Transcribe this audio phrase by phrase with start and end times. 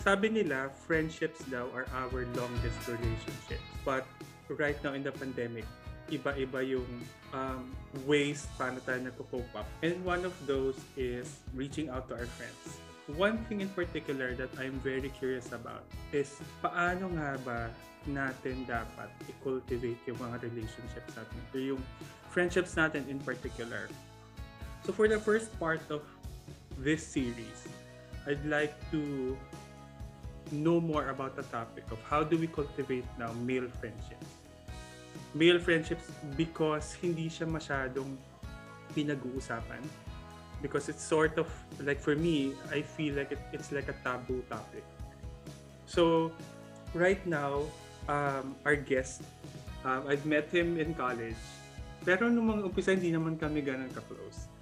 [0.00, 3.64] sabi nila, friendships daw are our longest relationships.
[3.84, 4.08] But
[4.48, 5.68] right now in the pandemic,
[6.08, 6.88] iba-iba yung
[7.36, 7.70] um,
[8.08, 9.68] ways paano tayo nagko-cope up.
[9.84, 12.80] And one of those is reaching out to our friends.
[13.14, 15.84] One thing in particular that I'm very curious about
[16.14, 16.32] is
[16.62, 17.60] paano nga ba
[18.08, 21.82] natin dapat i-cultivate yung mga relationships natin or yung
[22.32, 23.92] friendships natin in particular.
[24.86, 26.00] So for the first part of
[26.80, 27.68] this series,
[28.24, 29.36] I'd like to
[30.50, 34.26] know more about the topic of how do we cultivate now male friendships.
[35.34, 38.18] Male friendships because hindi siya masyadong
[38.96, 39.82] pinag-uusapan.
[40.60, 41.48] Because it's sort of,
[41.80, 44.84] like for me, I feel like it, it's like a taboo topic.
[45.86, 46.32] So,
[46.92, 47.64] right now,
[48.10, 49.24] um, our guest,
[49.88, 51.40] um, I've met him in college.
[52.04, 54.52] Pero nung mga umpisa, hindi naman kami ganun ka-close.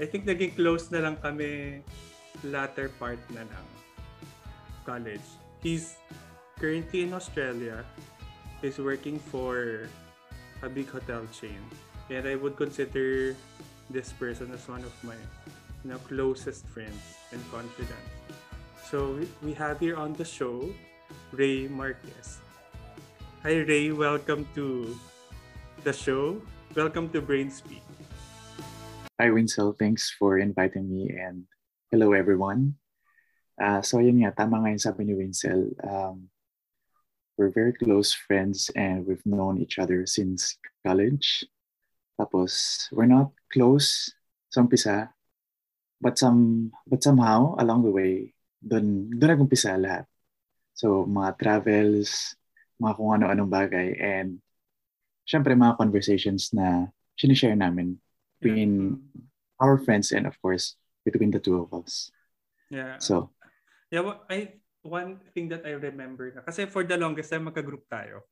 [0.00, 1.84] I think naging close na lang kami
[2.42, 3.66] latter part na ng
[4.84, 5.24] college.
[5.62, 5.96] He's
[6.58, 7.84] currently in Australia.
[8.60, 9.88] He's working for
[10.62, 11.60] a big hotel chain.
[12.10, 13.36] And I would consider
[13.88, 15.16] this person as one of my
[15.84, 18.10] you know, closest friends and confidants.
[18.90, 20.68] So we have here on the show
[21.32, 22.38] Ray Marquez.
[23.42, 24.98] Hi Ray, welcome to
[25.82, 26.42] the show.
[26.76, 27.82] Welcome to Brainspeak.
[29.18, 31.44] Hi Winsel, thanks for inviting me and
[31.90, 32.76] hello everyone.
[33.60, 35.68] Uh, so yun nga, tama nga yung sabi ni Winsel.
[35.84, 36.32] Um,
[37.36, 41.44] we're very close friends and we've known each other since college.
[42.16, 44.08] Tapos, we're not close
[44.48, 45.12] sa umpisa,
[46.00, 50.04] but some but somehow along the way, doon doon nag-umpisa lahat.
[50.72, 52.36] So, mga travels,
[52.80, 54.40] mga kung ano-anong bagay, and
[55.28, 58.00] syempre mga conversations na sinishare namin
[58.40, 59.00] between
[59.60, 62.08] our friends and of course, between the two of us.
[62.72, 62.96] Yeah.
[63.00, 63.32] So,
[63.90, 68.24] Yeah, I one thing that I remember na kasi for the longest time magka-group tayo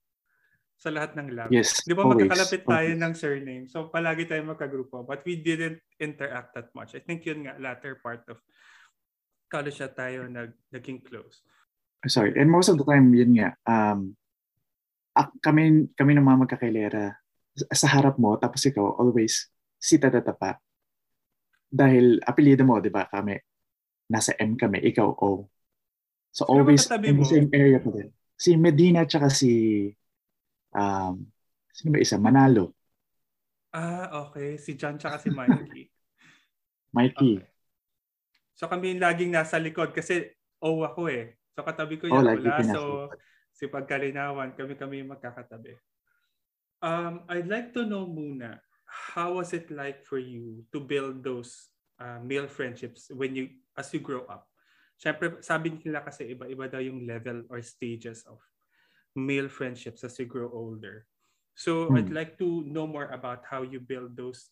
[0.78, 1.50] sa lahat ng lab.
[1.50, 3.02] Yes, Di ba always, magkakalapit tayo always.
[3.02, 3.64] ng surname?
[3.66, 5.02] So palagi tayo magka-grupo.
[5.02, 6.94] But we didn't interact that much.
[6.94, 8.38] I think yun nga, latter part of
[9.50, 11.42] college na tayo nag, naging close.
[12.06, 14.14] Sorry, and most of the time, yun nga, um,
[15.42, 17.18] kami, kami ng mga magkakailera,
[17.74, 19.50] sa harap mo, tapos ikaw, always,
[19.82, 20.62] si tatatapa.
[21.66, 23.34] Dahil, apelido mo, di ba, kami,
[24.08, 25.46] nasa M kami, ikaw O.
[26.32, 28.08] So, Sino always in the same area pa din.
[28.38, 29.88] Si Medina, tsaka si,
[30.72, 31.24] um,
[31.72, 32.16] sino ba isa?
[32.16, 32.72] Manalo.
[33.72, 34.56] Ah, okay.
[34.56, 35.84] Si John tsaka si Mikey.
[36.96, 37.32] Mikey.
[37.42, 37.46] Okay.
[38.58, 41.38] So kami yung laging nasa likod kasi O ako eh.
[41.54, 42.74] So katabi ko Oh, yung lagi wala.
[42.74, 42.82] So
[43.54, 45.78] si Pagkalinawan, kami-kami yung magkakatabi.
[46.82, 51.70] Um, I'd like to know muna, how was it like for you to build those
[52.00, 54.48] uh, male friendships when you, as you grow up?
[54.98, 58.42] Siyempre, sabi nila kasi iba-iba daw yung level or stages of
[59.14, 61.06] male friendships as you grow older.
[61.54, 61.98] So Hmm.
[61.98, 64.50] I'd like to know more about how you build those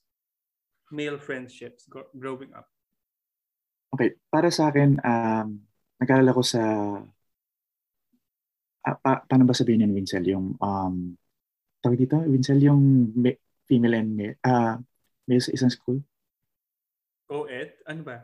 [0.90, 2.70] male friendships go- growing up.
[3.94, 5.62] Okay, para sa akin, um,
[6.02, 6.62] nag-aalala ko sa,
[8.86, 10.26] ah, pa, paano ba sabihin yun, Winsel?
[10.26, 10.94] Yung, um,
[11.82, 14.78] tawag dito, Winsel, yung me- female and male, ah,
[15.26, 16.02] male sa isang school?
[17.26, 17.82] Co-ed?
[17.86, 18.16] Ano ba?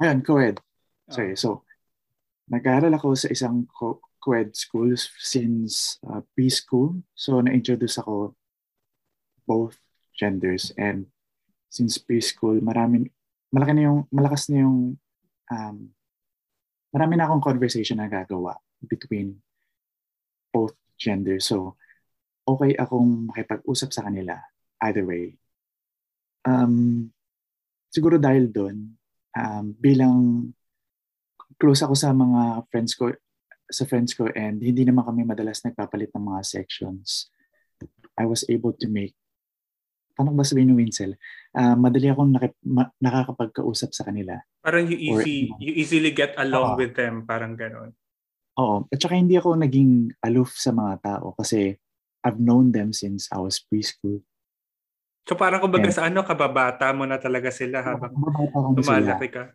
[0.00, 0.56] Ayun, co-ed.
[1.08, 1.12] Ah.
[1.20, 1.62] Sorry, so,
[2.48, 7.04] nag-aaral ako sa isang co- co-ed school since uh, preschool.
[7.12, 8.34] So, na-introduce ako
[9.44, 9.76] both
[10.16, 11.08] genders and
[11.68, 13.12] since preschool, marami,
[13.52, 14.96] malaki na yung, malakas na yung,
[15.52, 15.76] um,
[16.88, 19.36] marami na akong conversation na gagawa between
[20.52, 21.44] both genders.
[21.48, 21.76] So,
[22.48, 24.40] okay akong makipag-usap sa kanila
[24.88, 25.36] either way.
[26.48, 27.12] Um,
[27.88, 28.76] siguro dahil doon,
[29.34, 30.48] um, bilang
[31.58, 33.10] close ako sa mga friends ko
[33.68, 37.28] sa friends ko and hindi naman kami madalas nagpapalit ng mga sections.
[38.16, 39.12] I was able to make
[40.18, 41.14] paano ba sabihin ng Winsel?
[41.54, 44.34] Ah, madali akong nakip, ma- nakakapagkausap sa kanila.
[44.58, 46.78] Parang you Or- easy, you easily get along Oo.
[46.82, 47.94] with them, parang ganon.
[48.58, 48.90] Oo.
[48.90, 51.78] At saka hindi ako naging aloof sa mga tao kasi
[52.26, 54.18] I've known them since I was preschool.
[55.28, 55.96] So parang kumbaga Yeah.
[56.00, 58.16] sa ano, kababata mo na talaga sila habang
[58.72, 59.52] lumalaki ka.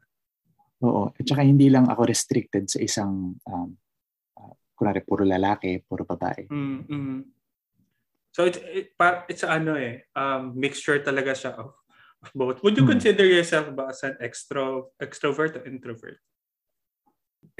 [0.85, 1.09] Oo.
[1.09, 3.69] At saka hindi lang ako restricted sa isang, um,
[4.37, 6.45] uh, kunwari, puro lalaki, puro babae.
[6.53, 7.19] Mm, mm.
[8.33, 8.93] So it's it,
[9.29, 11.73] it's ano eh, um, mixture talaga siya of,
[12.21, 12.61] of both.
[12.65, 12.97] Would you Hmm.
[12.97, 16.17] consider yourself ba as an extro extrovert or introvert?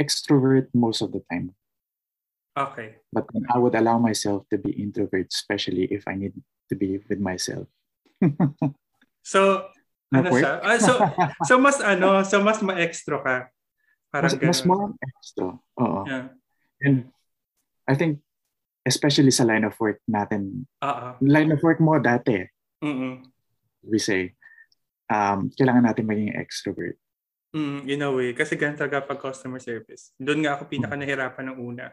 [0.01, 1.54] Extrovert most of the time.
[2.57, 2.98] Okay.
[3.13, 6.33] But then I would allow myself to be introvert, especially if I need
[6.69, 7.69] to be with myself.
[9.24, 9.72] So
[10.14, 10.62] ano siya?
[10.62, 10.94] Ah, so
[11.48, 13.50] so mas ano, so mas ma-extro ka.
[14.14, 14.68] Parang mas, mas ganun.
[14.70, 15.48] more on extra.
[15.81, 16.02] Oo.
[16.06, 16.25] Yeah.
[16.86, 17.10] And
[17.90, 18.22] I think,
[18.86, 21.08] especially sa line of work natin, Oo.
[21.18, 22.46] line of work mo dati,
[22.86, 23.25] Mm-mm.
[23.81, 24.38] we say,
[25.10, 27.02] um, kailangan natin maging extrovert.
[27.58, 28.38] Mm, in a way.
[28.38, 30.14] Kasi ganun talaga pag customer service.
[30.22, 31.90] Doon nga ako pinaka nahirapan ng una.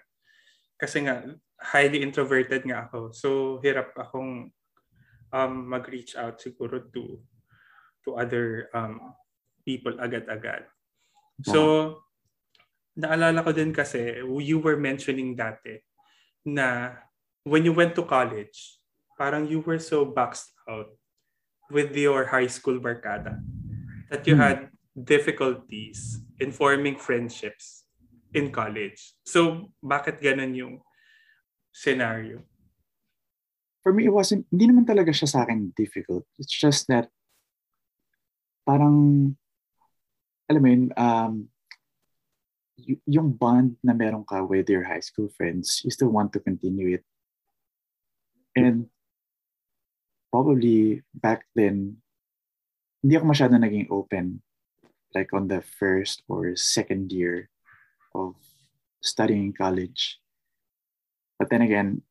[0.77, 1.25] Kasi nga,
[1.61, 3.13] highly introverted nga ako.
[3.13, 3.29] So,
[3.65, 4.53] hirap akong
[5.33, 7.19] um, mag-reach out siguro to
[8.07, 9.15] to other um,
[9.67, 10.65] people agad-agad.
[11.45, 12.01] So,
[12.97, 15.81] naalala ko din kasi, you were mentioning dati
[16.45, 16.97] na
[17.45, 18.81] when you went to college,
[19.17, 20.93] parang you were so boxed out
[21.73, 23.41] with your high school barkada
[24.11, 24.45] that you Hmm.
[24.45, 24.59] had
[24.93, 27.87] difficulties in forming friendships
[28.35, 29.17] in college.
[29.25, 30.75] So, bakit ganun yung
[31.73, 32.45] scenario?
[33.83, 36.29] For me, it wasn't, hindi naman talaga siya sa akin difficult.
[36.37, 37.09] It's just that,
[38.69, 39.37] parang,
[40.51, 41.35] alam mo yun, um,
[42.77, 46.41] y- yung bond na meron ka with your high school friends, you still want to
[46.41, 47.05] continue it.
[48.57, 48.91] And
[50.29, 52.03] probably back then,
[53.01, 54.43] hindi ako masyado naging open
[55.15, 57.51] like on the first or second year
[58.15, 58.37] of
[59.03, 60.21] studying in college.
[61.39, 62.03] But then again,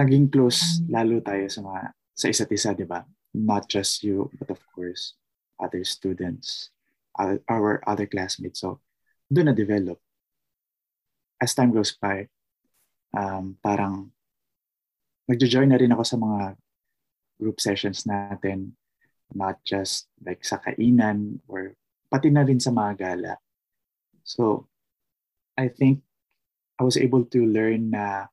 [0.00, 1.80] naging close lalo tayo sa mga
[2.16, 3.04] sa isa't isa, di ba?
[3.36, 5.16] Not just you, but of course,
[5.60, 6.72] other students,
[7.16, 8.64] other, our other classmates.
[8.64, 8.80] So,
[9.28, 10.00] doon na-develop.
[11.40, 12.28] As time goes by,
[13.16, 14.12] um, parang
[15.28, 16.42] nagjo-join na rin ako sa mga
[17.40, 18.76] group sessions natin,
[19.32, 21.72] not just like sa kainan or
[22.12, 23.34] pati na rin sa mga gala.
[24.26, 24.68] So,
[25.56, 26.04] I think
[26.76, 28.28] I was able to learn na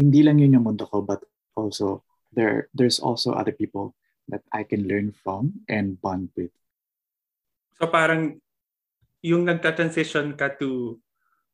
[0.00, 1.20] hindi lang yun yung mundo ko, but
[1.52, 2.00] also
[2.32, 3.92] there there's also other people
[4.32, 6.54] that I can learn from and bond with.
[7.76, 8.40] So, parang
[9.20, 10.96] yung nagta-transition ka to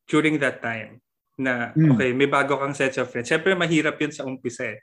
[0.06, 1.02] during that time
[1.34, 1.96] na, Mm.
[1.96, 3.26] okay, may bago kang set of friends.
[3.26, 4.80] Siyempre, mahirap yun sa umpisa eh.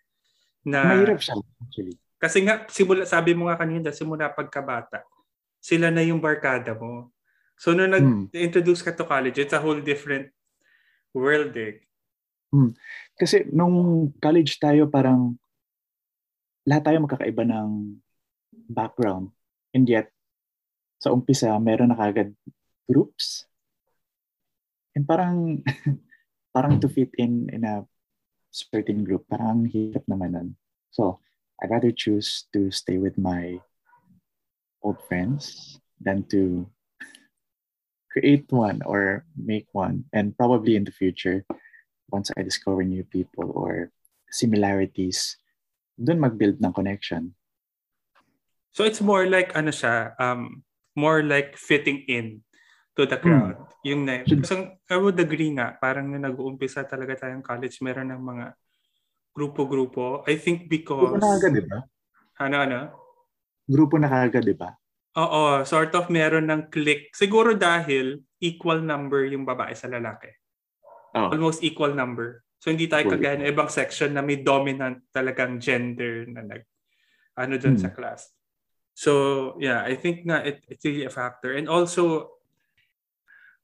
[0.67, 1.95] Na, Mahirap siya, actually.
[2.19, 5.03] Kasi nga, simula, sabi mo nga kanina, simula pagkabata,
[5.59, 7.11] sila na yung barkada mo.
[7.55, 8.27] So, nung Hmm.
[8.31, 10.31] nag-introduce ka to college, it's a whole different
[11.13, 11.83] world eh.
[13.17, 15.33] Kasi nung college tayo, parang
[16.69, 17.97] lahat tayo magkakaiba ng
[18.69, 19.33] background.
[19.73, 20.13] And yet,
[21.01, 22.31] sa umpisa, meron na kagad
[22.85, 23.49] groups.
[24.93, 25.65] And parang,
[26.55, 27.83] parang to fit in in a
[28.53, 30.49] certain group, parang ang hirap naman nun.
[30.93, 31.19] So,
[31.59, 33.57] I'd rather choose to stay with my
[34.85, 36.69] old friends than to
[38.13, 40.05] create one or make one.
[40.13, 41.41] And probably in the future,
[42.13, 43.89] once I discover new people or
[44.29, 45.41] similarities,
[45.97, 47.33] dun mag-build ng connection.
[48.69, 50.61] So, it's more like, ano siya, um,
[50.93, 52.45] more like fitting in
[52.93, 53.57] to the crowd.
[53.81, 58.21] Yung na, kasi I would agree nga, parang nung nag-uumpisa talaga tayong college, meron ng
[58.21, 58.45] mga
[59.33, 60.21] grupo-grupo.
[60.29, 61.79] I think Grupo because, na agad, di ba?
[62.37, 62.79] ano, ano?
[63.65, 64.69] Grupo na kagad, di ba?
[65.17, 67.13] Oo, sort of meron ng click.
[67.13, 70.29] Siguro dahil equal number yung babae sa lalaki.
[71.13, 71.29] Oh.
[71.29, 72.41] Almost equal number.
[72.57, 76.63] So hindi tayo kagaya ng ibang section na may dominant talagang gender na nag
[77.37, 77.83] ano dun Hmm.
[77.85, 78.31] sa class.
[78.93, 81.53] So yeah, I think nga it, it's really a factor.
[81.53, 82.33] And also,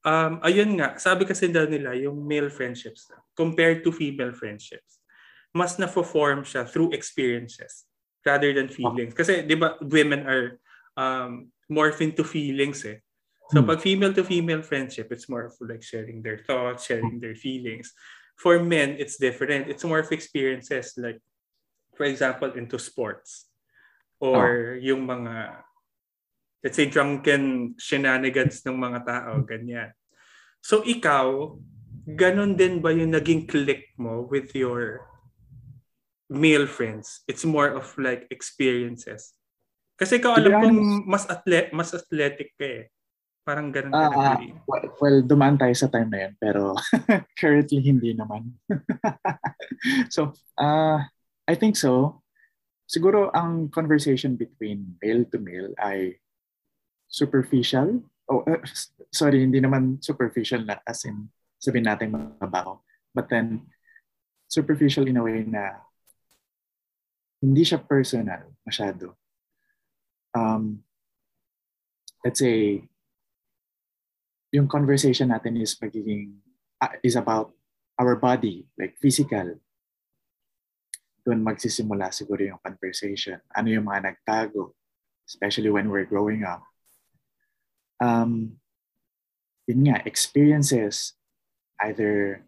[0.05, 4.99] um, ayun nga, sabi kasi daw nila yung male friendships compared to female friendships,
[5.53, 7.85] mas na-form siya through experiences
[8.25, 9.13] rather than feelings.
[9.15, 10.45] Kasi di ba women are
[10.97, 12.99] um, morph into feelings eh.
[13.49, 13.69] So Hmm.
[13.69, 17.93] pag female to female friendship, it's more of like sharing their thoughts, sharing their feelings.
[18.37, 19.67] For men, it's different.
[19.67, 21.17] It's more of experiences like,
[21.97, 23.49] for example, into sports.
[24.21, 25.65] Or yung mga,
[26.63, 29.91] let's say, drunken shenanigans ng mga tao, ganyan.
[30.61, 31.57] So ikaw,
[32.05, 35.09] ganon din ba yung naging click mo with your
[36.29, 37.25] male friends?
[37.25, 39.33] It's more of like experiences.
[39.97, 40.79] Kasi ikaw alam kong
[41.09, 42.85] mas atlet mas athletic ka eh.
[43.43, 46.75] Parang ganun ka Ah, ah, nag well, well, dumaan tayo sa time na yun, pero
[47.39, 48.53] currently hindi naman.
[50.13, 51.01] so, uh,
[51.49, 52.21] I think so.
[52.89, 56.17] Siguro ang conversation between male to male ay
[57.09, 58.01] superficial.
[58.29, 58.61] Oh, uh,
[59.09, 61.29] sorry, hindi naman superficial na as in
[61.59, 62.79] sabihin natin mababaw.
[63.13, 63.65] But then,
[64.49, 65.77] superficial in a way na
[67.39, 69.15] hindi siya personal masyado.
[70.33, 70.83] Um,
[72.25, 72.88] let's say,
[74.49, 76.41] yung conversation natin is magiging
[76.81, 77.53] uh, is about
[77.99, 79.59] our body, like physical.
[81.21, 83.37] Doon magsisimula siguro yung conversation.
[83.53, 84.73] Ano yung mga nagtago,
[85.27, 86.63] especially when we're growing up.
[87.99, 88.57] Um,
[89.67, 91.13] yun nga, experiences,
[91.85, 92.41] either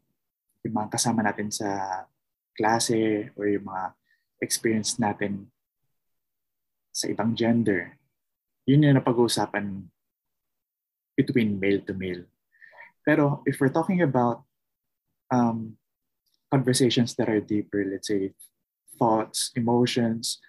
[0.65, 1.69] yung mga kasama natin sa
[2.55, 3.93] klase or yung mga
[4.41, 5.51] experience natin
[6.89, 7.99] sa ibang gender.
[8.65, 9.91] Yun yung napag-uusapan
[11.17, 12.25] between male to male.
[13.05, 14.43] Pero if we're talking about
[15.31, 15.77] um,
[16.51, 18.33] conversations that are deeper, let's say
[18.99, 20.39] thoughts, emotions,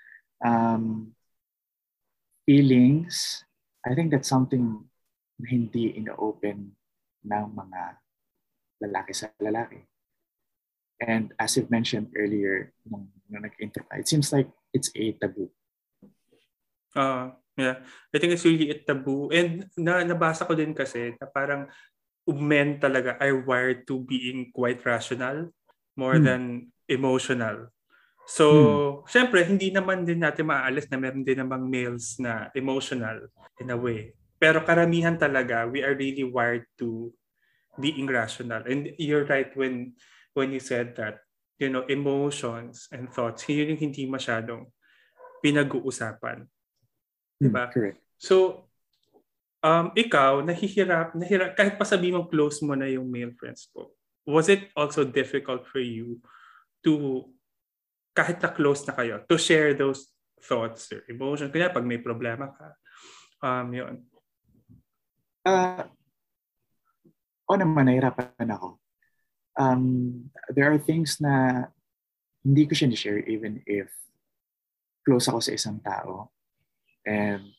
[0.44, 1.14] um,
[2.44, 3.44] feelings,
[3.86, 4.84] I think that's something
[5.42, 6.70] hindi ino-open
[7.26, 7.82] ng mga
[8.82, 9.82] lalaki sa lalaki.
[11.02, 15.50] And as you've mentioned earlier, nung, nung nag-intro it seems like it's a taboo.
[16.94, 17.78] Uh, yeah.
[18.10, 19.30] I think it's really a taboo.
[19.30, 21.70] And na, nabasa ko din kasi na parang
[22.26, 25.50] men talaga are wired to being quite rational
[25.98, 26.26] more hmm.
[26.26, 26.42] than
[26.86, 27.70] emotional.
[28.26, 29.10] So, hmm.
[29.10, 33.26] syempre, hindi naman din natin maaalis na meron din namang males na emotional
[33.58, 34.14] in a way.
[34.38, 37.10] Pero karamihan talaga, we are really wired to
[37.78, 38.62] being rational.
[38.66, 39.94] And you're right when
[40.34, 41.22] when you said that,
[41.58, 44.68] you know, emotions and thoughts, yun yung hindi masyadong
[45.44, 46.46] pinag-uusapan.
[47.42, 47.66] Mm, diba?
[47.74, 47.98] Correct.
[48.22, 48.68] So,
[49.66, 53.90] um, ikaw, nahihirap, nahirap, kahit pa sabi mong close mo na yung male friends ko,
[54.22, 56.22] was it also difficult for you
[56.86, 57.26] to,
[58.14, 61.50] kahit na close na kayo, to share those thoughts or emotions?
[61.50, 62.78] Kaya pag may problema ka,
[63.42, 63.94] um, yun.
[65.42, 65.82] Uh,
[67.50, 68.78] o naman, nahirapan ako
[69.58, 71.66] um, there are things na
[72.44, 73.88] hindi ko siya ni-share even if
[75.04, 76.30] close ako sa isang tao.
[77.02, 77.50] And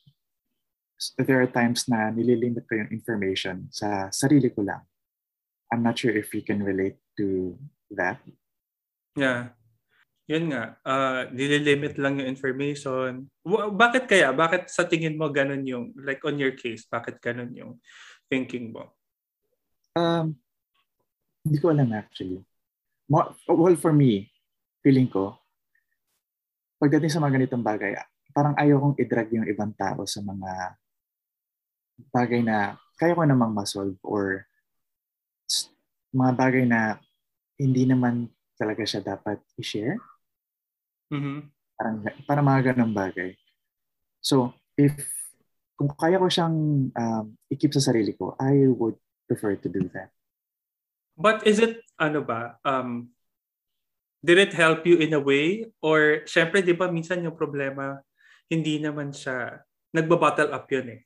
[1.20, 4.84] there are times na nililimit ko yung information sa sarili ko lang.
[5.74, 7.58] I'm not sure if you can relate to
[7.92, 8.22] that.
[9.18, 9.58] Yeah.
[10.24, 13.28] Yun nga, uh, nililimit lang yung information.
[13.44, 14.32] W- bakit kaya?
[14.32, 17.84] Bakit sa tingin mo ganun yung, like on your case, bakit ganun yung
[18.32, 18.96] thinking mo?
[20.00, 20.40] Um,
[21.44, 22.40] hindi ko alam actually.
[23.12, 23.36] Well,
[23.76, 24.32] for me,
[24.80, 25.36] feeling ko,
[26.80, 28.00] pagdating sa mga ganitong bagay,
[28.34, 30.52] parang ayaw kong i-drag yung ibang tao sa mga
[32.10, 34.44] bagay na kaya ko namang masolve or
[36.14, 36.98] mga bagay na
[37.58, 39.98] hindi naman talaga siya dapat i-share.
[41.14, 41.40] Mm-hmm.
[41.74, 43.34] Parang, parang mga ganong bagay.
[44.22, 44.94] So, if
[45.74, 50.14] kung kaya ko siyang um, i-keep sa sarili ko, I would prefer to do that.
[51.18, 53.14] But is it, ano ba, um,
[54.24, 55.70] did it help you in a way?
[55.82, 58.02] Or, syempre, di ba, minsan yung problema,
[58.50, 59.62] hindi naman siya,
[59.94, 61.02] nagba-bottle up yun eh.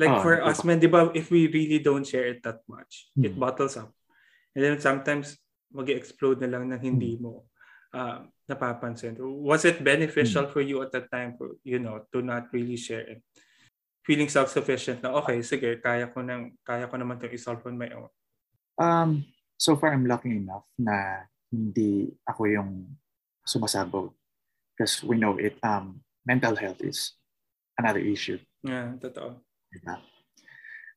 [0.00, 3.12] Like oh, for us men, di ba, if we really don't share it that much,
[3.12, 3.28] hmm.
[3.28, 3.92] it bottles up.
[4.56, 5.36] And then sometimes,
[5.70, 7.22] mag explode na lang ng hindi hmm.
[7.22, 7.46] mo
[7.92, 9.20] uh, napapansin.
[9.20, 10.52] Was it beneficial hmm.
[10.52, 13.20] for you at that time, for, you know, to not really share it?
[14.00, 17.92] Feeling self-sufficient na, okay, sige, kaya ko, nang, kaya ko naman itong isolve on my
[17.92, 18.10] own.
[18.80, 19.10] Um,
[19.60, 22.96] so far, I'm lucky enough na hindi ako yung
[23.44, 24.16] sumasabog.
[24.72, 26.00] Because we know it, um,
[26.30, 27.18] mental health is
[27.74, 28.38] another issue.
[28.62, 29.42] Yeah, totoo.
[29.74, 29.98] Diba?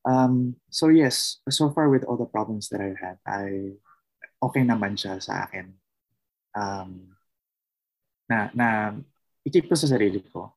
[0.06, 3.74] Um, so yes, so far with all the problems that I've had, I
[4.38, 5.74] okay naman siya sa akin.
[6.54, 7.18] Um,
[8.30, 8.94] na, na
[9.42, 10.54] ikip ko sa sarili ko.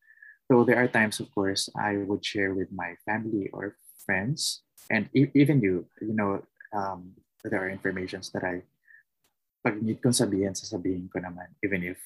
[0.48, 5.10] So there are times, of course, I would share with my family or friends, and
[5.12, 6.40] e- even you, you know,
[6.72, 8.64] um, there are informations that I,
[9.60, 12.00] pag need kong sabihin, sasabihin ko naman, even if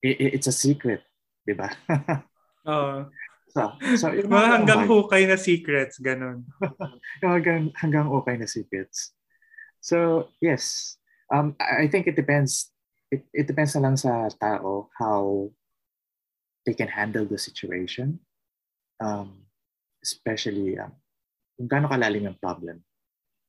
[0.00, 1.04] it, it's a secret,
[1.46, 1.70] di ba?
[2.70, 3.06] Oo.
[3.54, 4.90] so, so, yung mga hanggang okay.
[4.90, 6.42] hukay na secrets, ganun.
[7.24, 9.14] hanggang, hanggang okay na secrets.
[9.78, 10.96] So, yes.
[11.30, 12.74] Um, I think it depends.
[13.14, 15.50] It, it depends na lang sa tao how
[16.66, 18.18] they can handle the situation.
[18.98, 19.46] Um,
[20.06, 20.94] especially um,
[21.58, 22.86] kung gaano kalalim yung problem.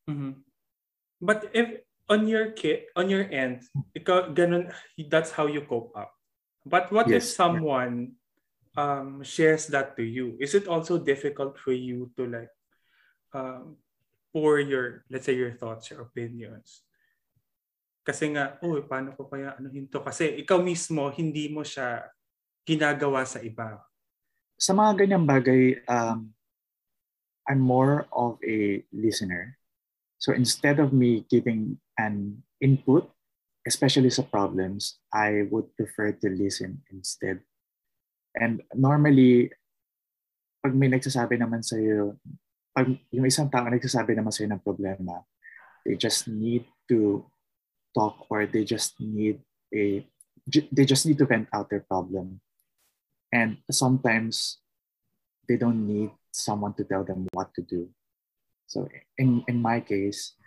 [0.10, 0.34] Mm-hmm.
[1.22, 4.74] But if on your kid, on your end, ikaw, ganun,
[5.12, 6.17] that's how you cope up.
[6.68, 7.24] But what yes.
[7.24, 8.20] if someone
[8.78, 10.38] um, shares that to you?
[10.40, 12.54] Is it also difficult for you to like
[13.34, 13.76] um,
[14.32, 16.86] pour your, let's say, your thoughts, your opinions?
[18.06, 20.00] Kasi nga, oh, paano ko kaya ano hinto?
[20.00, 22.08] Kasi ikaw mismo, hindi mo siya
[22.64, 23.84] ginagawa sa iba.
[24.56, 26.32] Sa mga ganyang bagay, um,
[27.48, 29.60] I'm more of a listener.
[30.20, 33.12] So instead of me giving an input,
[33.68, 37.44] especially sa problems, I would prefer to listen instead.
[38.32, 39.52] And normally,
[40.64, 42.16] pag may nagsasabi naman sa iyo,
[42.72, 45.20] pag yung isang tao nagsasabi naman sa iyo ng problema,
[45.84, 47.28] they just need to
[47.92, 49.44] talk or they just need
[49.76, 50.00] a
[50.48, 52.40] they just need to vent out their problem.
[53.36, 54.64] And sometimes
[55.44, 57.92] they don't need someone to tell them what to do.
[58.72, 58.88] So
[59.20, 60.40] in in my case,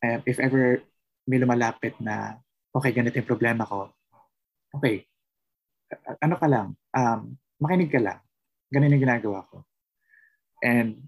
[0.00, 0.80] uh, if ever
[1.28, 2.40] may lumalapit na
[2.74, 3.94] okay, ganito yung problema ko,
[4.74, 5.06] okay,
[6.18, 8.18] ano ka lang, um, makinig ka lang.
[8.74, 9.62] Ganun yung ginagawa ko.
[10.58, 11.06] And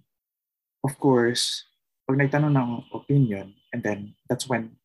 [0.87, 1.66] of course,
[2.06, 4.78] pag nagtanong ng opinion, and then that's when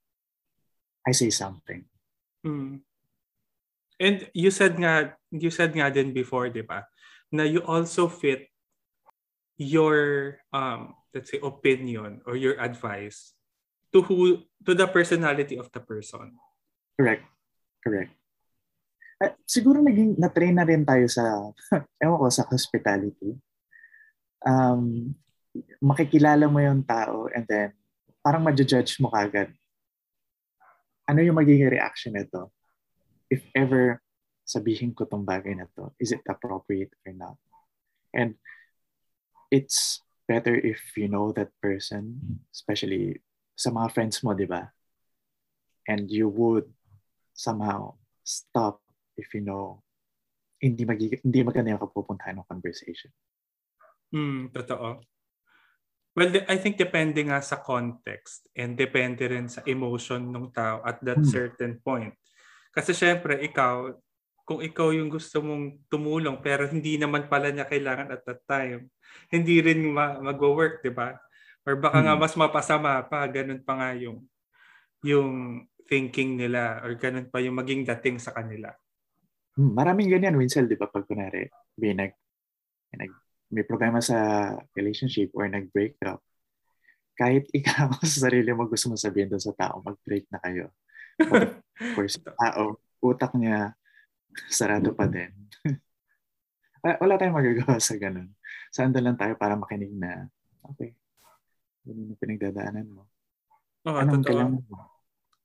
[1.05, 1.85] I say something.
[2.41, 2.81] Mm.
[4.01, 6.89] And you said nga, you said nga din before, di ba,
[7.29, 8.49] na you also fit
[9.61, 13.37] your, um, let's say, opinion or your advice
[13.93, 16.33] to who, to the personality of the person.
[16.95, 17.23] Correct.
[17.81, 18.11] Correct.
[19.21, 21.23] Uh, siguro naging na-train na rin tayo sa,
[22.03, 23.37] ewan ko, sa hospitality.
[24.41, 25.13] Um,
[25.77, 27.69] makikilala mo yung tao and then
[28.25, 29.53] parang ma-judge mo kagad.
[31.05, 32.49] Ano yung magiging reaction nito?
[33.29, 34.01] If ever
[34.45, 37.37] sabihin ko tong bagay na to, is it appropriate or not?
[38.11, 38.35] And
[39.53, 42.19] it's better if you know that person,
[42.49, 43.21] especially
[43.55, 44.71] sa mga friends mo, di ba?
[45.85, 46.71] And you would
[47.33, 48.83] somehow stop
[49.17, 49.81] if you know
[50.61, 53.09] hindi magig- hindi maganda yung kapupuntahan ng conversation.
[54.13, 55.01] Mm, totoo.
[56.11, 60.99] Well, I think depende nga sa context and depende rin sa emotion ng tao at
[61.07, 61.31] that hmm.
[61.31, 62.11] certain point.
[62.75, 63.95] Kasi syempre, ikaw,
[64.43, 68.91] kung ikaw yung gusto mong tumulong pero hindi naman pala niya kailangan at that time,
[69.31, 71.15] hindi rin ma- mag-work, di ba?
[71.63, 72.05] Or baka hmm.
[72.11, 74.19] nga mas mapasama pa, ganun pa nga yung,
[75.05, 78.71] yung thinking nila or ganun pa yung maging dating sa kanila.
[79.59, 80.87] Hmm, maraming ganyan, Winsel, di ba?
[80.87, 82.15] Pag kunwari, may nag,
[82.95, 83.11] nag
[83.51, 86.23] may problema sa relationship or nag-break up,
[87.19, 90.71] kahit ikaw sa sarili mo gusto mo sabihin doon sa tao, mag-break na kayo.
[91.19, 93.75] But of course, tao, utak niya,
[94.47, 95.35] sarado pa din.
[97.03, 98.31] Wala tayong magagawa sa ganun.
[98.71, 100.31] Saan lang tayo para makinig na,
[100.65, 100.95] okay,
[101.85, 103.05] yun yung pinagdadaanan mo.
[103.85, 104.90] Oh, Anong kailangan mo?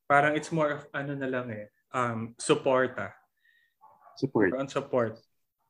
[0.07, 3.13] Parang it's more of ano na lang eh, um, support ah.
[4.17, 4.55] Support.
[4.57, 5.19] On support.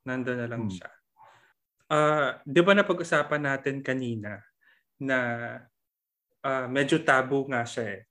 [0.08, 0.78] Nandun na lang hmm.
[0.78, 0.90] siya
[1.92, 4.44] uh, 'di ba napag-usapan natin kanina
[5.00, 5.20] na
[6.44, 8.02] uh, medyo tabu nga siya eh,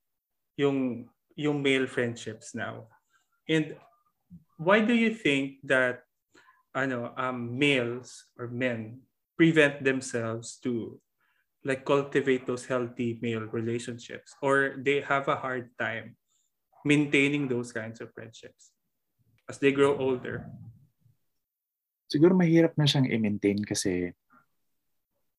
[0.61, 2.89] yung yung male friendships now.
[3.45, 3.77] And
[4.57, 6.03] why do you think that
[6.73, 9.05] ano um males or men
[9.37, 10.97] prevent themselves to
[11.66, 16.14] like cultivate those healthy male relationships or they have a hard time
[16.87, 18.70] maintaining those kinds of friendships
[19.50, 20.46] as they grow older?
[22.07, 24.14] siguro mahirap na siyang i-maintain kasi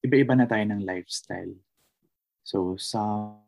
[0.03, 1.55] iba-iba na tayo ng lifestyle.
[2.43, 3.43] So, some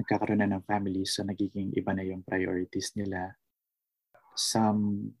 [0.00, 3.36] nagkakaroon na ng families so nagiging iba na yung priorities nila.
[4.32, 5.12] Some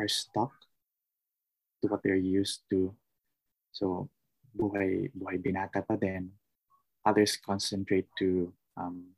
[0.00, 0.54] are stuck
[1.82, 2.96] to what they're used to.
[3.76, 4.08] So,
[4.56, 6.32] buhay, buhay binata pa din.
[7.04, 9.12] Others concentrate to, um,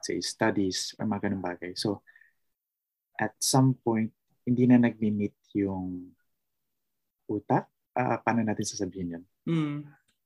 [0.00, 1.76] say, studies or mga ganun bagay.
[1.76, 2.00] So,
[3.20, 4.10] at some point,
[4.48, 6.16] hindi na nagmi-meet yung
[7.28, 7.70] utak?
[7.94, 9.24] Uh, paano natin sasabihin yun?
[9.46, 9.76] Mm.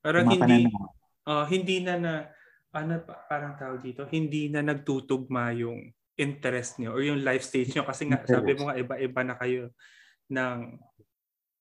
[0.01, 0.70] Parang hindi,
[1.29, 2.12] uh, hindi na na,
[2.72, 7.87] ano parang tawag dito, hindi na nagtutugma yung interest niyo or yung life stage niyo
[7.87, 9.70] kasi nga sabi mo nga iba-iba na kayo
[10.29, 10.77] ng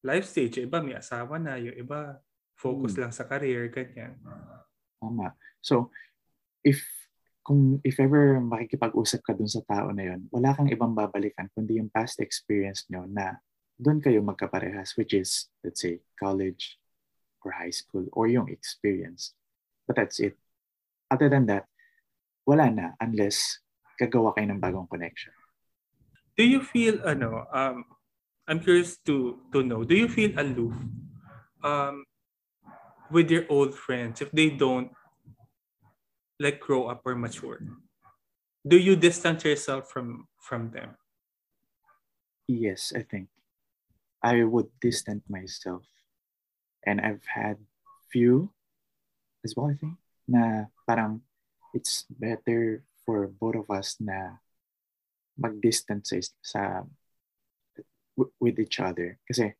[0.01, 0.59] life stage.
[0.59, 2.17] Yung iba may asawa na, yung iba
[2.57, 3.01] focus hmm.
[3.05, 4.17] lang sa career, ganyan.
[4.97, 5.37] Tama.
[5.61, 5.93] So,
[6.65, 6.81] if
[7.47, 11.79] kung if ever makikipag-usap ka dun sa tao na yon, wala kang ibang babalikan kundi
[11.79, 13.39] yung past experience nyo na
[13.77, 16.81] doon kayo magkaparehas, which is, let's say, college
[17.45, 19.37] or high school or yung experience.
[19.85, 20.35] But that's it.
[21.07, 21.69] Other than that,
[22.43, 23.63] wala na unless
[23.95, 25.31] gagawa kayo ng bagong connection.
[26.35, 27.85] Do you feel, ano, um,
[28.49, 30.75] I'm curious to, to know, do you feel aloof
[31.63, 32.03] um,
[33.11, 34.91] with your old friends if they don't
[36.39, 37.59] like grow up or mature?
[38.67, 40.95] Do you distance yourself from from them?
[42.47, 43.27] Yes, I think.
[44.23, 45.83] I would distance myself.
[46.85, 47.59] And I've had
[48.11, 48.51] few
[49.43, 51.21] as well, I think, na parang
[51.75, 54.39] it's better for both of us na
[55.37, 56.83] mag-distance sa
[58.39, 59.19] with each other.
[59.27, 59.53] Kasi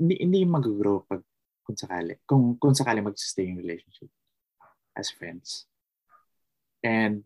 [0.00, 1.22] hindi, hindi mag-grow pag
[1.70, 2.14] kung sakali.
[2.26, 4.10] Kung, kung sakali mag-stay in relationship
[4.98, 5.70] as friends.
[6.82, 7.22] And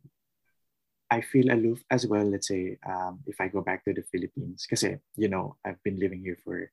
[1.09, 4.69] I feel aloof as well, let's say, um, if I go back to the Philippines.
[4.69, 6.69] Kasi, you know, I've been living here for,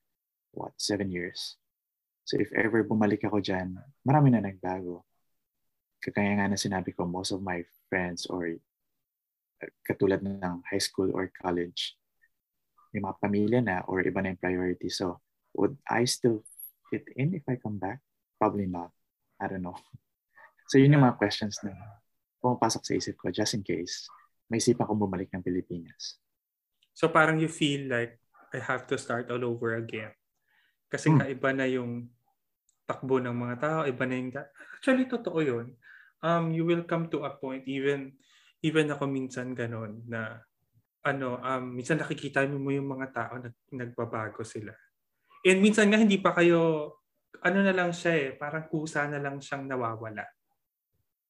[0.52, 1.56] what, seven years.
[2.28, 5.08] So if ever bumalik ako dyan, marami na nagbago.
[6.04, 8.52] Kaya nga na sinabi ko, most of my friends or
[9.64, 11.96] uh, katulad ng high school or college,
[12.92, 14.92] yung mga pamilya na or iba na yung priority.
[14.92, 15.22] So
[15.54, 16.44] would I still
[16.92, 18.04] fit in if I come back?
[18.36, 18.92] Probably not.
[19.40, 19.80] I don't know.
[20.70, 21.76] So yun yung mga questions na
[22.40, 24.08] pumapasok sa isip ko just in case
[24.48, 26.16] may isipan ko bumalik ng Pilipinas.
[26.96, 28.16] So parang you feel like
[28.56, 30.16] I have to start all over again.
[30.88, 31.16] Kasi hmm.
[31.20, 32.08] nga iba na yung
[32.84, 34.32] takbo ng mga tao, iba na yung...
[34.76, 35.66] Actually, totoo yun.
[36.24, 38.16] Um, you will come to a point, even
[38.62, 40.38] even ako minsan ganon, na
[41.02, 44.70] ano, um, minsan nakikita mo yung mga tao na nagbabago sila.
[45.42, 46.90] And minsan nga hindi pa kayo,
[47.42, 50.22] ano na lang siya eh, parang kusa na lang siyang nawawala.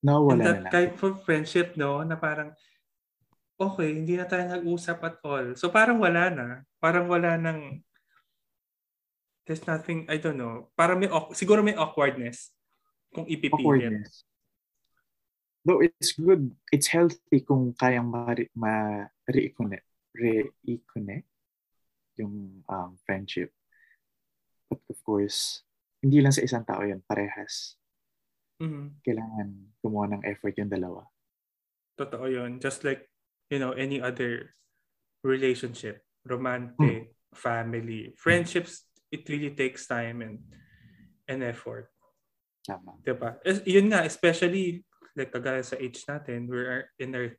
[0.05, 2.53] Nawawala And that na type of friendship, no, na parang,
[3.57, 5.57] okay, hindi na tayo nag-usap at all.
[5.57, 6.47] So parang wala na.
[6.77, 7.81] Parang wala nang,
[9.49, 12.53] there's nothing, I don't know, parang may, siguro may awkwardness
[13.17, 13.65] kung ipipilit.
[13.65, 14.29] Awkwardness.
[15.63, 18.11] Though it's good, it's healthy kung kayang
[18.53, 21.29] ma-reconnect, re-connect
[22.19, 23.55] yung um, friendship.
[24.73, 25.61] But of course,
[26.01, 27.77] hindi lang sa isang tao yun, parehas.
[28.57, 29.05] Mm-hmm.
[29.05, 29.49] Kailangan
[29.85, 31.05] gumawa ng effort yung dalawa.
[32.01, 32.57] Totoo yun.
[32.57, 33.13] Just like,
[33.53, 34.57] you know, any other
[35.21, 37.37] relationship, romantic, mm.
[37.37, 40.41] family, friendships, it really takes time and
[41.29, 41.93] and effort.
[42.65, 42.97] Tama.
[43.05, 43.37] Diba?
[43.69, 47.37] Yun nga, especially like kagaya sa age natin, we're in our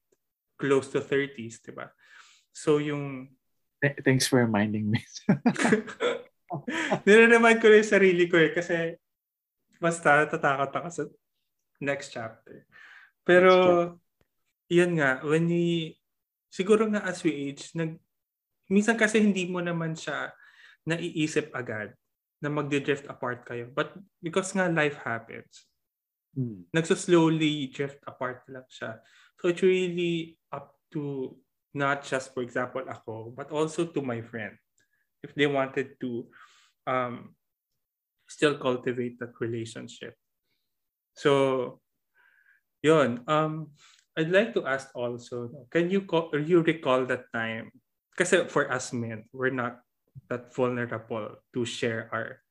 [0.60, 1.90] close to 30s, di ba?
[2.54, 3.34] So yung...
[3.82, 5.02] Th- thanks for reminding me.
[7.06, 8.98] Nire-remind ko rin sarili ko eh kasi
[9.80, 11.04] basta tatakot ako sa
[11.84, 12.64] next chapter.
[13.26, 13.88] Pero next chapter.
[14.72, 15.98] yun nga, when we,
[16.48, 18.00] siguro nga as we age, nag,
[18.72, 20.32] minsan kasi hindi mo naman siya
[20.88, 21.96] naiisip agad
[22.44, 23.72] na magdi-drift apart kayo.
[23.72, 25.68] But because nga life happens,
[26.34, 26.66] Hmm.
[26.74, 28.98] Nagso-slowly drift apart lang siya.
[29.38, 31.34] So it's really up to
[31.78, 34.58] not just, for example, ako, but also to my friend.
[35.24, 36.28] If they wanted to
[36.86, 37.36] um,
[38.28, 40.20] still cultivate that relationship.
[41.16, 41.80] So,
[42.84, 43.24] yun.
[43.28, 43.72] Um,
[44.20, 47.72] I'd like to ask also, can you call, you recall that time?
[48.14, 49.82] Kasi for us men, we're not
[50.30, 52.44] that vulnerable to share our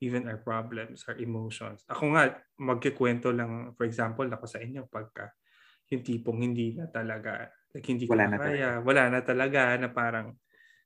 [0.00, 1.80] even our problems, our emotions.
[1.88, 5.32] Ako nga, magkikwento lang, for example, ako sa inyo pagka
[5.88, 8.84] yung tipong hindi na talaga, like hindi wala ko na kaya, talaga.
[8.84, 10.36] wala na talaga, na parang,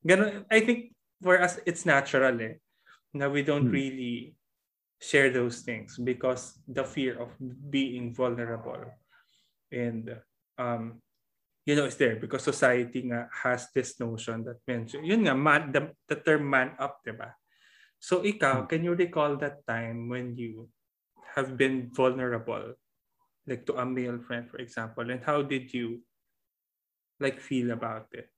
[0.07, 2.57] ganun, I think for us, it's natural eh,
[3.15, 3.77] na we don't hmm.
[3.77, 4.35] really
[5.01, 7.33] share those things because the fear of
[7.73, 8.85] being vulnerable
[9.73, 10.13] and
[10.61, 11.01] um
[11.65, 15.73] you know it's there because society nga has this notion that mention yun nga man,
[15.73, 17.33] the, the term man up diba
[18.01, 18.69] So ikaw, hmm.
[18.73, 20.73] can you recall that time when you
[21.37, 22.73] have been vulnerable
[23.45, 26.01] like to a male friend for example and how did you
[27.21, 28.33] like feel about it?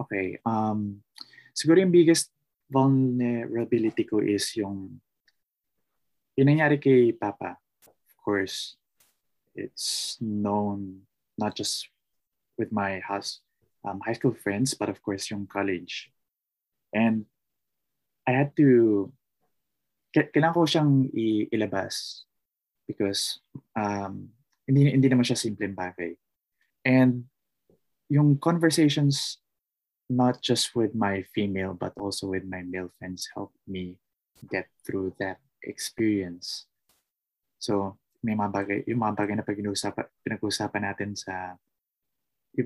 [0.00, 1.04] Okay, um
[1.58, 2.30] siguro yung biggest
[2.70, 5.02] vulnerability ko is yung
[6.38, 7.58] yung nangyari kay Papa.
[7.82, 8.78] Of course,
[9.58, 11.02] it's known
[11.34, 11.90] not just
[12.54, 13.42] with my house,
[13.82, 16.14] um, high school friends, but of course yung college.
[16.94, 17.26] And
[18.22, 19.10] I had to,
[20.14, 20.92] kailangan ko siyang
[21.50, 22.22] ilabas
[22.86, 23.42] because
[23.74, 24.30] um,
[24.62, 26.14] hindi, hindi naman siya simpleng bagay.
[26.86, 27.26] And
[28.06, 29.42] yung conversations,
[30.08, 34.00] not just with my female, but also with my male friends helped me
[34.48, 36.66] get through that experience.
[37.60, 39.58] So, may mga bagay, yung mga bagay na pag
[40.24, 41.54] pinag-uusapan natin sa,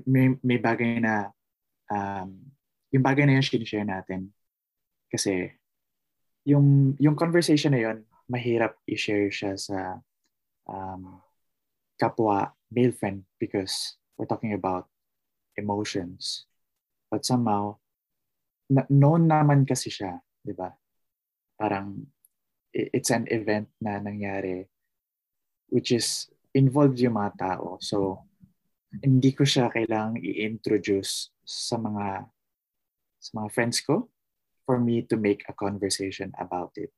[0.07, 1.29] may, may bagay na,
[1.91, 2.39] um,
[2.89, 4.31] yung bagay na yun, sinishare natin,
[5.11, 5.51] kasi
[6.47, 7.97] yung, yung conversation na yun,
[8.29, 9.99] mahirap i-share siya sa
[10.65, 11.19] um,
[11.99, 14.87] kapwa male friend because we're talking about
[15.57, 16.47] emotions.
[17.13, 17.77] But somehow,
[18.73, 20.73] na- known naman kasi siya, di ba?
[21.53, 22.01] Parang
[22.73, 24.65] it's an event na nangyari
[25.69, 26.25] which is
[26.57, 27.77] involved yung mga tao.
[27.77, 28.25] So,
[28.97, 32.25] hindi ko siya kailangang i-introduce sa mga
[33.21, 34.09] sa mga friends ko
[34.65, 36.89] for me to make a conversation about it.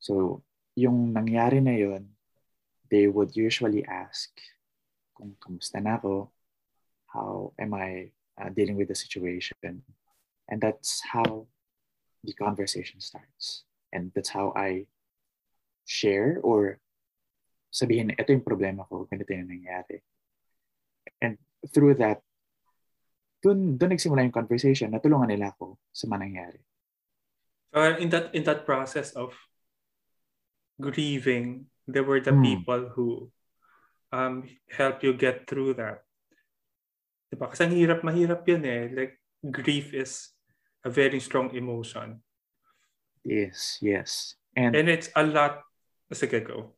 [0.00, 0.40] So,
[0.72, 2.16] yung nangyari na yon,
[2.88, 4.32] they would usually ask
[5.12, 6.32] kung kamusta na ako,
[7.12, 9.82] how am I uh, dealing with the situation.
[10.48, 11.46] And that's how
[12.24, 13.64] the conversation starts.
[13.92, 14.86] And that's how I
[15.84, 16.78] share or
[17.72, 20.00] sabihin, ito yung problema ko, ganito yung nangyari.
[21.20, 21.36] And
[21.68, 22.24] through that,
[23.44, 26.60] dun, dun nagsimula yung conversation, natulungan nila ako sa manangyari.
[27.68, 29.36] Uh, in that in that process of
[30.80, 32.40] grieving, there were the mm.
[32.40, 33.28] people who
[34.08, 36.07] um help you get through that.
[37.28, 37.52] Diba?
[37.52, 38.88] Kasi ang hirap, mahirap yun eh.
[38.88, 39.14] Like,
[39.44, 40.32] grief is
[40.84, 42.24] a very strong emotion.
[43.24, 44.34] Yes, yes.
[44.56, 45.62] And, and it's a lot,
[46.10, 46.74] sige go.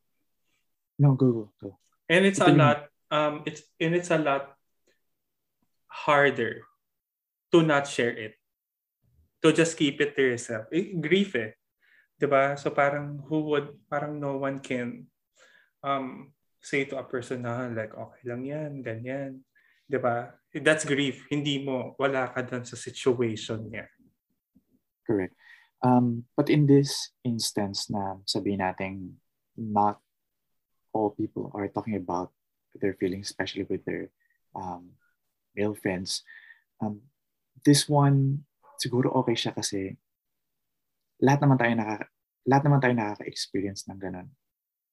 [0.99, 1.71] No, go, go, go.
[2.11, 4.59] And it's a lot, um, it's, and it's a lot
[5.87, 6.67] harder
[7.53, 8.35] to not share it.
[9.43, 10.67] To just keep it to yourself.
[10.69, 11.57] Eh, grief eh.
[12.21, 12.53] 'Di ba?
[12.61, 15.09] So parang who would, parang no one can
[15.81, 19.41] um, say to a person na like, okay lang yan, ganyan.
[19.89, 20.37] 'Di ba?
[20.51, 21.27] That's grief.
[21.31, 23.87] Hindi mo, wala ka dun sa situation niya.
[25.07, 25.35] Correct.
[25.81, 29.17] Um, but in this instance na sabihin natin
[29.57, 30.03] not
[30.93, 32.35] all people are talking about
[32.77, 34.11] their feelings, especially with their
[34.55, 34.93] um,
[35.57, 36.23] male friends.
[36.83, 37.01] Um,
[37.65, 38.45] this one,
[38.77, 39.97] siguro okay siya kasi
[41.21, 42.07] lahat naman tayo nakaka
[42.49, 44.29] lahat naman tayo nakaka-experience ng ganun.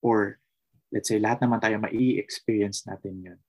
[0.04, 0.38] Or
[0.92, 3.40] let's say lahat naman tayo mai-experience natin yun.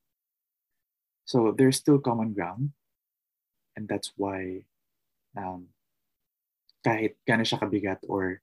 [1.30, 2.74] So there's still common ground
[3.78, 4.66] and that's why
[5.38, 5.70] um,
[6.82, 8.42] kahit gano'n siya kabigat or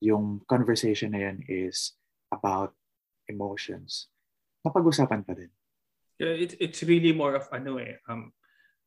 [0.00, 1.92] yung conversation na yun is
[2.32, 2.72] about
[3.28, 4.08] emotions,
[4.64, 5.52] napag-usapan pa din.
[6.16, 8.32] Yeah, it, it's really more of ano eh, um,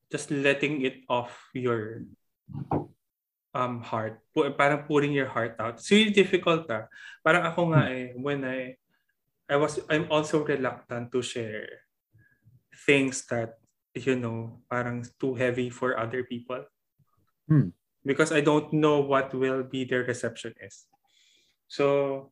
[0.10, 2.02] just letting it off your
[3.54, 4.26] um heart.
[4.58, 5.78] Parang putting your heart out.
[5.78, 6.90] It's really difficult ah.
[7.22, 8.74] Parang ako nga eh, when I,
[9.46, 11.85] I was, I'm also reluctant to share
[12.84, 13.56] things that,
[13.96, 16.68] you know, parang too heavy for other people.
[17.48, 17.72] Hmm.
[18.06, 20.86] Because I don't know what will be their reception is.
[21.68, 22.32] So,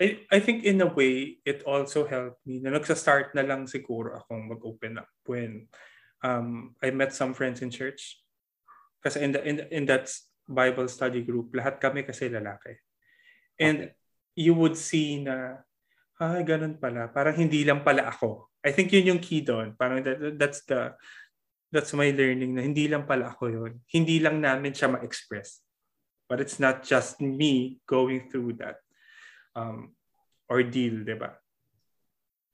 [0.00, 4.14] I, I think in a way, it also helped me na nagsa-start na lang siguro
[4.14, 5.66] akong mag-open up when
[6.22, 8.22] um, I met some friends in church.
[9.02, 10.10] Kasi in, the, in, in that
[10.46, 12.78] Bible study group, lahat kami kasi lalaki.
[13.58, 13.94] And okay.
[14.38, 15.64] you would see na,
[16.20, 17.10] ah, ganun pala.
[17.10, 18.47] Parang hindi lang pala ako.
[18.64, 19.74] I think yun yung key doon.
[19.78, 20.94] Parang that, that's the,
[21.70, 23.72] that's my learning na hindi lang pala ako yun.
[23.86, 25.62] Hindi lang namin siya ma-express.
[26.28, 28.84] But it's not just me going through that
[29.56, 29.96] um,
[30.50, 31.40] ordeal, di ba?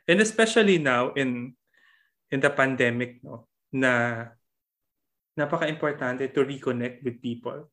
[0.07, 1.59] And especially now in
[2.31, 4.27] in the pandemic, no, na
[5.35, 7.71] napaka-importante to reconnect with people,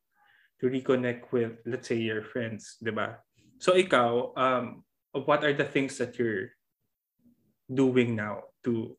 [0.58, 3.22] to reconnect with, let's say, your friends, di ba?
[3.62, 4.82] So ikaw, um,
[5.14, 6.50] what are the things that you're
[7.72, 8.98] doing now to,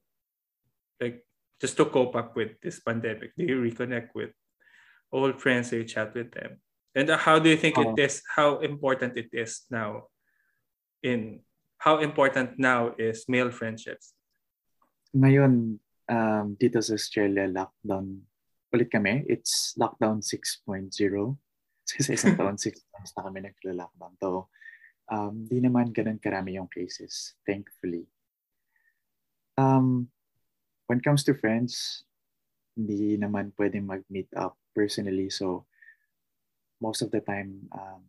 [1.00, 1.24] like,
[1.60, 3.36] just to cope up with this pandemic?
[3.36, 4.30] Do you reconnect with
[5.12, 5.70] old friends?
[5.70, 6.60] Do you chat with them?
[6.94, 10.12] And how do you think it is, how important it is now
[11.02, 11.40] in
[11.82, 14.14] how important now is male friendships?
[15.16, 18.22] Ngayon, um, dito sa Australia, lockdown
[18.72, 19.26] ulit kami.
[19.28, 20.88] It's lockdown 6.0.
[21.84, 24.14] Kasi sa isang taon, 6 months na kami nagla-lockdown.
[24.22, 24.48] So,
[25.12, 28.08] um, di naman ganun karami yung cases, thankfully.
[29.58, 30.08] Um,
[30.86, 32.04] when it comes to friends,
[32.76, 35.28] hindi naman pwedeng mag-meet up personally.
[35.28, 35.66] So,
[36.80, 38.02] most of the time, um,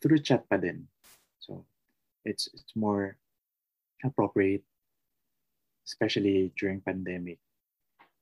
[0.00, 0.88] through chat pa din.
[1.38, 1.64] So,
[2.24, 3.16] it's it's more
[4.02, 4.64] appropriate,
[5.86, 7.38] especially during pandemic.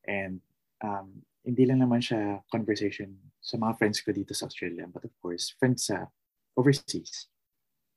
[0.05, 0.41] And
[0.85, 5.13] um, hindi lang naman siya conversation sa mga friends ko dito sa Australia, but of
[5.25, 6.09] course, friends sa
[6.57, 7.29] overseas.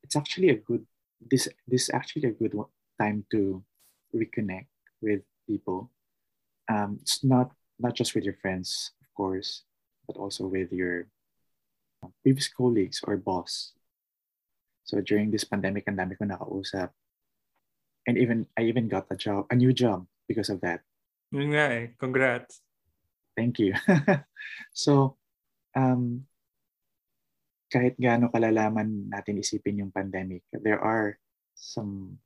[0.00, 0.84] It's actually a good,
[1.20, 2.56] this, this actually a good
[3.00, 3.64] time to
[4.14, 4.70] reconnect
[5.02, 5.90] with people.
[6.68, 9.62] Um, it's not, not just with your friends, of course,
[10.06, 11.08] but also with your
[12.22, 13.74] previous colleagues or boss
[14.84, 16.92] So during this pandemic, ang dami ko nakausap.
[18.04, 20.84] And even I even got a job, a new job because of that.
[21.32, 21.86] Yun nga eh.
[21.96, 22.60] Congrats.
[23.32, 23.72] Thank you.
[24.76, 25.16] so,
[25.72, 26.28] um,
[27.72, 31.16] kahit gaano kalalaman natin isipin yung pandemic, there are
[31.56, 32.20] some,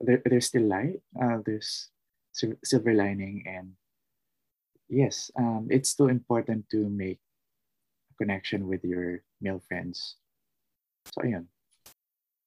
[0.00, 1.90] there, there's still light, uh, there's
[2.64, 3.74] silver lining, and
[4.88, 7.18] yes, um, it's still important to make
[8.10, 10.16] a connection with your male friends
[11.08, 11.48] So, ayun.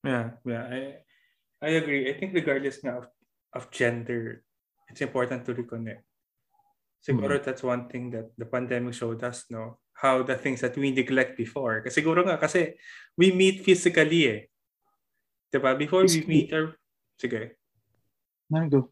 [0.06, 0.66] Yeah, yeah.
[0.70, 0.80] I,
[1.62, 2.10] I agree.
[2.10, 3.08] I think regardless now of,
[3.54, 4.44] of gender,
[4.90, 6.06] it's important to reconnect.
[7.02, 7.46] Siguro mm-hmm.
[7.46, 9.82] that's one thing that the pandemic showed us, no?
[9.98, 11.82] How the things that we neglect before.
[11.82, 12.78] Kasi siguro nga, kasi
[13.18, 14.42] we meet physically eh.
[15.50, 15.78] Diba?
[15.78, 16.78] Before we meet our...
[17.22, 17.62] Sige.
[18.50, 18.90] No, go.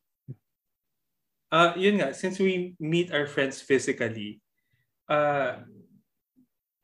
[1.49, 4.37] Uh, yun nga, since we meet our friends physically,
[5.09, 5.65] uh,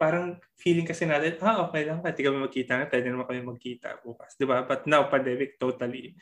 [0.02, 4.02] parang feeling kasi natin, ah, okay lang, pati kami magkita nga, pwede naman kami magkita
[4.02, 4.34] bukas.
[4.34, 4.66] Di ba?
[4.66, 6.18] But now, pandemic, totally.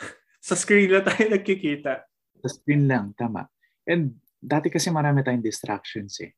[0.48, 2.08] sa screen lang tayo nagkikita.
[2.40, 3.44] Sa screen lang, tama.
[3.84, 6.32] And dati kasi marami tayong distractions eh.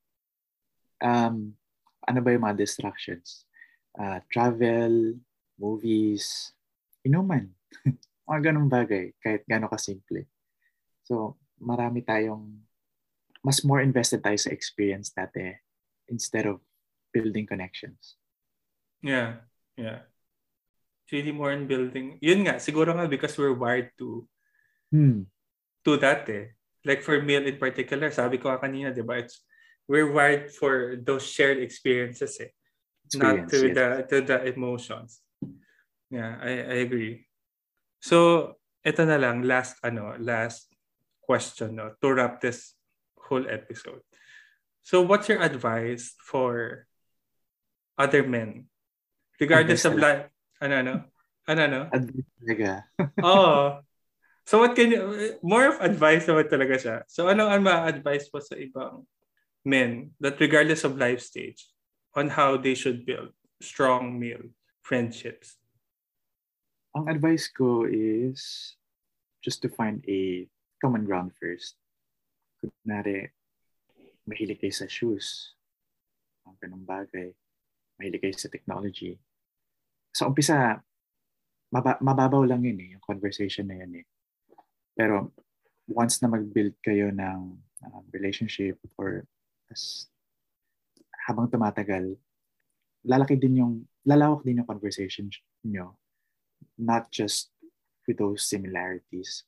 [0.98, 1.54] Um,
[2.02, 3.46] ano ba yung mga distractions?
[3.94, 5.14] Uh, travel,
[5.54, 6.50] movies,
[7.06, 7.59] inuman.
[8.28, 10.26] mga ganong bagay, kahit gano'n kasimple.
[11.04, 12.62] So, marami tayong,
[13.42, 15.56] mas more invested tayo sa experience dati
[16.12, 16.60] instead of
[17.10, 18.20] building connections.
[19.00, 19.42] Yeah,
[19.76, 20.06] yeah.
[21.04, 22.20] It's really more in building.
[22.20, 24.28] Yun nga, siguro nga because we're wired to
[24.90, 25.30] Hmm.
[25.86, 26.50] to that eh.
[26.82, 29.22] Like for male in particular, sabi ko kanina, di ba?
[29.22, 29.46] It's,
[29.86, 32.50] we're wired for those shared experiences eh.
[33.14, 33.74] Not Experience, to yes.
[33.74, 35.22] the to the emotions.
[36.10, 37.26] Yeah, I, I agree.
[38.00, 40.72] So, ito na lang, last, ano, last
[41.20, 42.74] question, no, to wrap this
[43.28, 44.00] whole episode.
[44.82, 46.84] So, what's your advice for
[48.00, 48.66] other men?
[49.36, 50.94] Regardless of life, ano, ano?
[51.44, 51.80] Ano, ano?
[51.92, 52.70] Advice talaga.
[53.28, 53.84] Oo.
[54.50, 56.96] So what can you, more of advice naman talaga siya.
[57.06, 59.06] So ano ang ma-advise mo sa ibang
[59.62, 61.70] men that regardless of life stage
[62.18, 63.30] on how they should build
[63.62, 64.50] strong male
[64.82, 65.59] friendships?
[66.90, 68.74] Ang advice ko is
[69.46, 70.50] just to find a
[70.82, 71.78] common ground first.
[72.58, 73.30] Kunwari,
[74.26, 75.54] mahilig kayo sa shoes,
[76.42, 77.30] ang ganong bagay,
[77.94, 79.14] mahilig kayo sa technology.
[80.10, 80.82] Sa umpisa,
[81.70, 84.06] maba- mababaw lang yun eh, yung conversation na yun eh.
[84.98, 85.30] Pero
[85.86, 87.40] once na mag-build kayo ng
[87.86, 89.22] um, relationship or
[89.70, 90.10] as,
[91.30, 92.18] habang tumatagal,
[93.06, 95.30] lalaki din yung, lalawak din yung conversation
[95.62, 95.94] nyo.
[96.80, 97.52] Not just
[98.08, 99.44] with those similarities.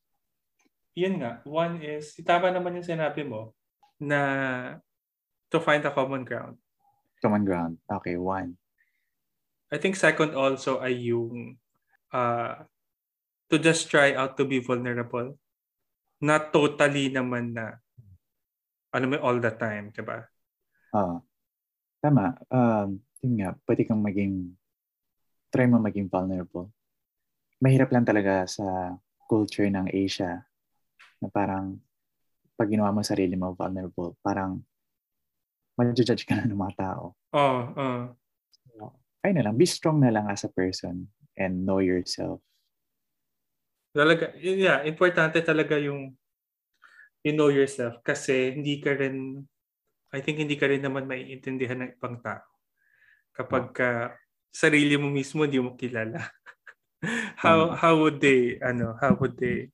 [0.93, 1.41] Yun nga.
[1.43, 3.57] One is, tama naman yung sinabi mo
[3.97, 4.19] na
[5.49, 6.57] to find a common ground.
[7.21, 7.81] Common ground.
[7.89, 8.57] Okay, one.
[9.73, 11.57] I think second also ay yung
[12.13, 12.61] uh,
[13.49, 15.33] to just try out to be vulnerable.
[16.21, 17.81] Not totally naman na
[18.93, 20.21] ano mo all the time, di ba?
[20.93, 21.17] Ah,
[21.97, 22.37] tama.
[22.53, 24.53] Um, yun nga, pwede kang maging,
[25.49, 26.69] try mo maging vulnerable.
[27.63, 28.99] Mahirap lang talaga sa
[29.31, 30.43] culture ng Asia
[31.23, 31.79] na parang
[32.59, 34.59] pag ginawa mo sarili mo vulnerable, parang
[35.79, 37.15] ma-judge ka na ng mga tao.
[37.31, 38.01] Oh, oh.
[39.23, 41.07] Ayun na lang, be strong na lang as a person
[41.39, 42.43] and know yourself.
[43.95, 46.11] Talaga, yeah, importante talaga yung
[47.23, 49.39] you know yourself kasi hindi ka rin
[50.11, 52.43] I think hindi ka rin naman maiintindihan ng ibang tao
[53.33, 53.89] kapag ka
[54.53, 56.19] sarili mo mismo hindi mo kilala.
[57.43, 59.69] How how would they ano, how would they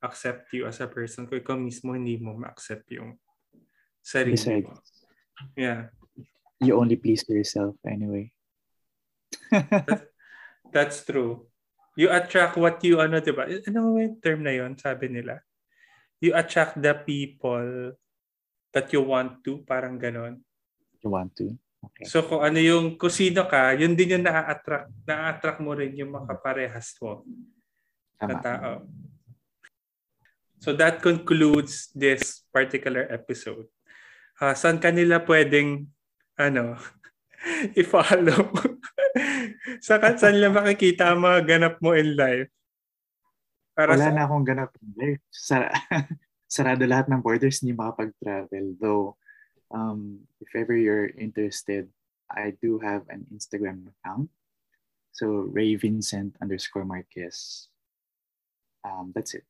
[0.00, 3.20] accept you as a person kung ikaw mismo hindi mo ma-accept yung
[4.00, 4.80] sarili Besides, mo.
[5.56, 5.92] Yeah.
[6.60, 8.32] you only please yourself anyway.
[10.74, 11.48] That's true.
[11.96, 13.44] You attract what you, ano, di ba?
[13.44, 15.44] Ano yung term na yon sabi nila?
[16.20, 17.96] You attract the people
[18.72, 20.40] that you want to, parang ganon.
[21.02, 21.56] you want to.
[21.80, 22.04] Okay.
[22.04, 26.12] So kung ano yung, kung sino ka, yun din yung na-attract, na-attract mo rin yung
[26.12, 27.24] makaparehas mo
[28.20, 28.44] na Tama.
[28.44, 28.72] tao.
[30.60, 33.64] So that concludes this particular episode.
[34.36, 35.88] Uh, saan kanila pwedeng,
[36.36, 36.76] ano,
[37.80, 38.52] i-follow?
[39.84, 42.52] sa saan nila makikita ang mga ganap mo in life?
[43.72, 45.22] Para Wala sa, na akong ganap in life.
[45.32, 45.72] Sara-
[46.50, 48.76] sarado lahat ng borders, hindi makapag-travel.
[48.76, 49.16] Though,
[49.70, 51.88] um, if ever you're interested,
[52.30, 54.30] I do have an Instagram account.
[55.12, 57.68] So, Ray Vincent underscore Marquez.
[58.84, 59.44] Um, that's it.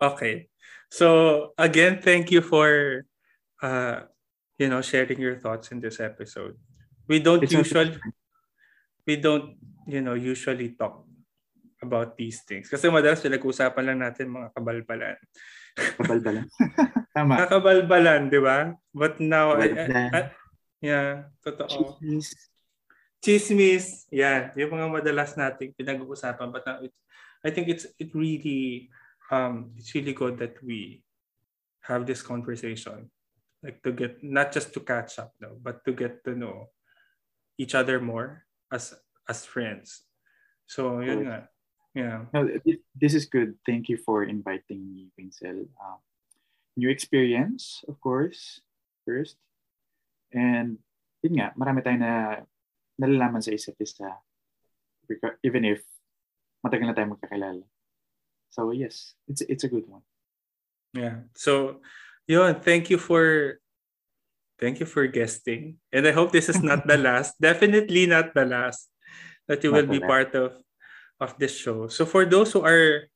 [0.00, 0.48] Okay.
[0.90, 3.04] So again, thank you for
[3.58, 4.06] uh
[4.56, 6.54] you know sharing your thoughts in this episode.
[7.10, 7.98] We don't It's usually
[9.06, 11.04] we don't you know usually talk
[11.82, 15.18] about these things kasi madalas pinag-usapan lang natin mga kabalbalan.
[15.78, 16.46] Kabalbalan.
[17.16, 17.34] Tama.
[17.46, 18.74] Kakabalbalan, di ba?
[18.90, 20.10] But now, I, I-.
[20.12, 20.30] I-
[20.82, 21.98] yeah, totoo.
[21.98, 22.28] Chismis.
[23.18, 26.54] Chismis, yeah, yung mga madalas nating pinag-uusapan.
[26.54, 26.94] But now, it,
[27.42, 28.90] I think it's it really
[29.30, 31.02] um it's really good that we
[31.86, 33.10] have this conversation,
[33.62, 36.70] like to get not just to catch up, no, but to get to know
[37.58, 38.94] each other more as
[39.26, 40.06] as friends.
[40.66, 41.50] So yun nga,
[41.98, 42.30] yeah.
[42.30, 43.58] No, thi- this is good.
[43.66, 45.66] Thank you for inviting me, Vincel.
[45.82, 45.98] Um,
[46.78, 48.62] new experience, of course,
[49.02, 49.34] first.
[50.30, 50.78] And
[51.26, 52.14] yun nga, marami tayong na
[53.02, 54.14] nalalaman sa isa't isa.
[55.42, 55.82] Even if
[56.62, 57.66] matagal na tayo magkakilala.
[58.54, 60.06] So yes, it's it's a good one.
[60.94, 61.26] Yeah.
[61.34, 61.82] So,
[62.30, 63.58] yun, thank you for
[64.60, 65.82] thank you for guesting.
[65.90, 67.36] And I hope this is not the last.
[67.42, 68.86] Definitely not the last
[69.50, 70.08] that you Not will be last.
[70.08, 70.52] part of
[71.20, 71.88] of this show.
[71.88, 73.10] So for those who are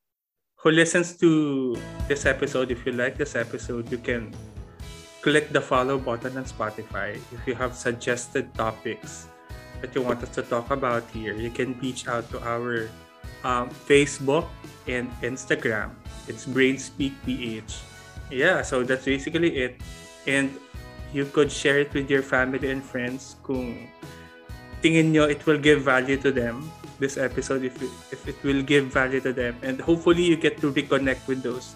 [0.63, 1.75] who listens to
[2.07, 4.35] this episode, if you like this episode, you can
[5.23, 7.19] click the follow button on Spotify.
[7.31, 9.27] If you have suggested topics
[9.81, 12.87] that you want us to talk about here, you can reach out to our
[13.43, 14.47] um, Facebook
[14.87, 15.95] and Instagram.
[16.27, 17.75] It's Brainspeak PH.
[18.31, 19.83] Yeah, so that's basically it.
[20.27, 20.55] And
[21.13, 23.91] you could share it with your family and friends kung
[24.83, 26.67] tingin nyo it will give value to them
[27.03, 30.63] this episode if it, if it will give value to them and hopefully you get
[30.63, 31.75] to reconnect with those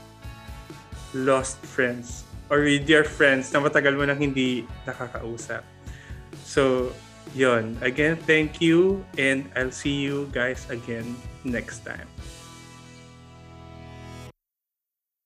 [1.11, 5.67] lost friends or with your friends na matagal mo nang hindi nakakausap.
[6.47, 6.95] So,
[7.35, 7.75] yon.
[7.83, 12.07] Again, thank you and I'll see you guys again next time.